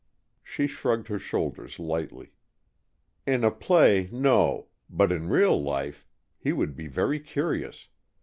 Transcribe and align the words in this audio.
She 0.43 0.65
shrugged 0.65 1.09
her 1.09 1.19
shoulders 1.19 1.77
lightly. 1.77 2.33
"In 3.27 3.43
a 3.43 3.51
play, 3.51 4.09
no. 4.11 4.65
But 4.89 5.11
in 5.11 5.27
real 5.29 5.61
life, 5.61 6.07
he 6.39 6.51
would 6.51 6.75
be 6.75 6.87
very 6.87 7.19
curious. 7.19 7.87